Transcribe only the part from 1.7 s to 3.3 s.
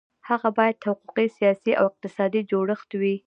او اقتصادي جوړښت وي.